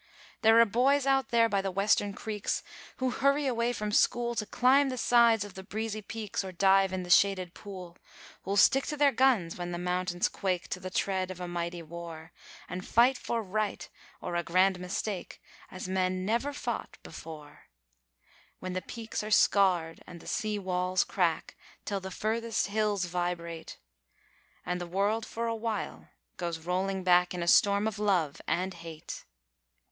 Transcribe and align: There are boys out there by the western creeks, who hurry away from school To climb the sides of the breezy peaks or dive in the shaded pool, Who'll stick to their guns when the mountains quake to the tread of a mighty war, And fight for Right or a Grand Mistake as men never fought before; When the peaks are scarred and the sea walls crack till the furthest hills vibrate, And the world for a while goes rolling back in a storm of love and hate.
There 0.41 0.59
are 0.59 0.65
boys 0.65 1.05
out 1.05 1.29
there 1.29 1.47
by 1.47 1.61
the 1.61 1.69
western 1.69 2.13
creeks, 2.15 2.63
who 2.97 3.11
hurry 3.11 3.45
away 3.45 3.71
from 3.71 3.91
school 3.91 4.33
To 4.33 4.47
climb 4.47 4.89
the 4.89 4.97
sides 4.97 5.45
of 5.45 5.53
the 5.53 5.61
breezy 5.61 6.01
peaks 6.01 6.43
or 6.43 6.51
dive 6.51 6.91
in 6.91 7.03
the 7.03 7.11
shaded 7.11 7.53
pool, 7.53 7.99
Who'll 8.41 8.57
stick 8.57 8.87
to 8.87 8.97
their 8.97 9.11
guns 9.11 9.57
when 9.59 9.69
the 9.69 9.77
mountains 9.77 10.27
quake 10.27 10.67
to 10.69 10.79
the 10.79 10.89
tread 10.89 11.29
of 11.29 11.39
a 11.39 11.47
mighty 11.47 11.83
war, 11.83 12.31
And 12.67 12.83
fight 12.83 13.15
for 13.15 13.43
Right 13.43 13.87
or 14.21 14.35
a 14.35 14.41
Grand 14.41 14.79
Mistake 14.79 15.39
as 15.69 15.87
men 15.87 16.25
never 16.25 16.51
fought 16.51 16.97
before; 17.03 17.65
When 18.57 18.73
the 18.73 18.81
peaks 18.81 19.21
are 19.21 19.29
scarred 19.29 20.01
and 20.07 20.19
the 20.19 20.25
sea 20.25 20.57
walls 20.57 21.03
crack 21.03 21.55
till 21.85 21.99
the 21.99 22.09
furthest 22.09 22.65
hills 22.65 23.05
vibrate, 23.05 23.77
And 24.65 24.81
the 24.81 24.87
world 24.87 25.27
for 25.27 25.45
a 25.45 25.53
while 25.55 26.09
goes 26.37 26.57
rolling 26.57 27.03
back 27.03 27.35
in 27.35 27.43
a 27.43 27.47
storm 27.47 27.85
of 27.85 27.99
love 27.99 28.41
and 28.47 28.73
hate. 28.73 29.25